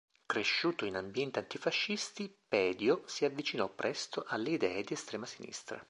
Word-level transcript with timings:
Cresciuto 0.25 0.85
in 0.85 0.95
ambienti 0.95 1.37
antifascisti, 1.37 2.35
Pedio 2.47 3.03
si 3.05 3.23
avvicinò 3.23 3.69
presto 3.69 4.23
alle 4.25 4.49
idee 4.49 4.81
di 4.81 4.93
estrema 4.93 5.27
sinistra. 5.27 5.79